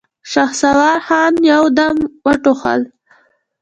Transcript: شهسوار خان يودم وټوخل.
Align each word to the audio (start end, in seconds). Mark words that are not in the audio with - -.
شهسوار 0.31 0.97
خان 1.07 1.33
يودم 1.51 1.95
وټوخل. 2.25 2.81